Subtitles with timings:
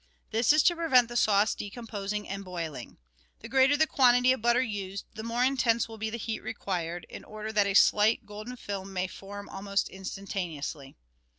[0.31, 2.97] This is to prevent the sauce decomposing and boiling.
[3.41, 7.05] The greater the quantity of butter used, the more intense will be the heat required,
[7.07, 10.95] in Order that a slight golden film may form almost instantaneously.